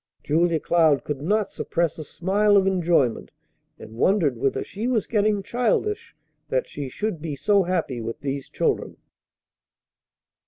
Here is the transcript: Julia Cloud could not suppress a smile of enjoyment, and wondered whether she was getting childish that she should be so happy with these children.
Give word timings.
Julia 0.23 0.59
Cloud 0.59 1.03
could 1.03 1.21
not 1.21 1.51
suppress 1.51 1.99
a 1.99 2.03
smile 2.03 2.57
of 2.57 2.65
enjoyment, 2.65 3.29
and 3.77 3.93
wondered 3.93 4.35
whether 4.39 4.63
she 4.63 4.87
was 4.87 5.05
getting 5.05 5.43
childish 5.43 6.15
that 6.49 6.67
she 6.67 6.89
should 6.89 7.21
be 7.21 7.35
so 7.35 7.61
happy 7.61 8.01
with 8.01 8.21
these 8.21 8.49
children. 8.49 8.97